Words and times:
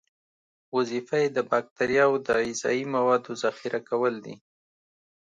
وظیفه 0.75 1.15
یې 1.23 1.29
د 1.31 1.37
باکتریاوو 1.51 2.23
د 2.25 2.27
غذایي 2.47 2.85
موادو 2.95 3.31
ذخیره 3.43 3.79
کول 3.89 4.13
دي. 4.25 4.35